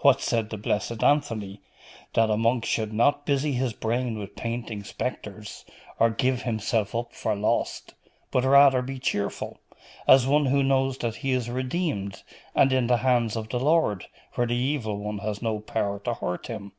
[0.00, 1.62] What said the blessed Anthony?
[2.12, 5.64] That a monk should not busy his brain with painting spectres,
[5.98, 7.94] or give himself up for lost;
[8.30, 9.58] but rather be cheerful,
[10.06, 12.22] as one who knows that he is redeemed,
[12.54, 14.04] and in the hands of the Lord,
[14.34, 16.72] where the Evil One has no power to hurt him.